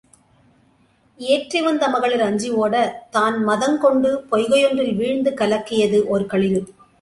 ஏற்றிவந்த 1.19 1.83
மகளிர் 1.89 2.23
அஞ்சி 2.27 2.49
ஒட, 2.63 2.73
தான் 3.09 3.37
மதங்கொண்டு 3.47 4.11
பொய்கை 4.31 4.61
யொன்றில் 4.63 4.93
வீழ்ந்து 4.95 5.33
கலக்கியது 5.33 6.01
ஒர் 6.09 6.29
களிறு. 6.33 6.63